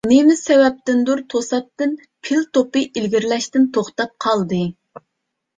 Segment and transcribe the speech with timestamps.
[0.09, 1.93] نېمە سەۋەبتىندۇر، توساتتىن
[2.29, 4.65] پىل توپى ئىلگىرىلەشتىن توختاپ قالدى.